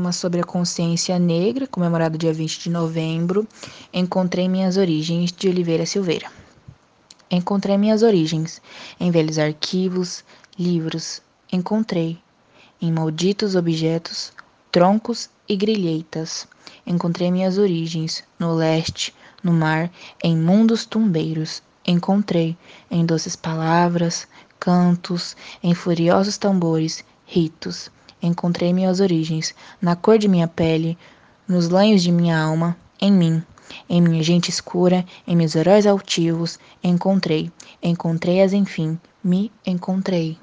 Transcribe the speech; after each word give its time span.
poema 0.00 0.12
sobre 0.12 0.40
a 0.40 0.44
consciência 0.44 1.18
negra, 1.18 1.66
comemorado 1.66 2.16
dia 2.16 2.32
20 2.32 2.60
de 2.60 2.70
novembro. 2.70 3.46
Encontrei 3.92 4.48
minhas 4.48 4.78
origens, 4.78 5.30
de 5.30 5.46
Oliveira 5.46 5.84
Silveira. 5.84 6.32
Encontrei 7.30 7.76
minhas 7.76 8.02
origens 8.02 8.62
em 8.98 9.10
velhos 9.10 9.38
arquivos, 9.38 10.24
livros. 10.58 11.20
Encontrei 11.52 12.18
em 12.80 12.90
malditos 12.90 13.54
objetos, 13.54 14.32
troncos 14.72 15.28
e 15.46 15.54
grilheitas. 15.54 16.48
Encontrei 16.86 17.30
minhas 17.30 17.58
origens 17.58 18.24
no 18.38 18.54
leste, 18.54 19.14
no 19.42 19.52
mar, 19.52 19.90
em 20.24 20.34
mundos 20.34 20.86
tumbeiros. 20.86 21.62
Encontrei 21.86 22.56
em 22.90 23.04
doces 23.04 23.36
palavras, 23.36 24.26
cantos, 24.58 25.36
em 25.62 25.74
furiosos 25.74 26.38
tambores, 26.38 27.04
ritos. 27.26 27.90
Encontrei 28.22 28.72
minhas 28.72 29.00
origens 29.00 29.54
na 29.80 29.96
cor 29.96 30.18
de 30.18 30.28
minha 30.28 30.46
pele, 30.46 30.98
nos 31.48 31.68
lanhos 31.68 32.02
de 32.02 32.12
minha 32.12 32.38
alma, 32.38 32.76
em 33.00 33.10
mim. 33.10 33.42
Em 33.88 34.00
minha 34.00 34.22
gente 34.22 34.48
escura, 34.48 35.04
em 35.26 35.36
meus 35.36 35.54
heróis 35.54 35.86
altivos, 35.86 36.58
encontrei, 36.82 37.50
encontrei-as 37.82 38.52
enfim, 38.52 38.98
me 39.22 39.50
encontrei. 39.64 40.36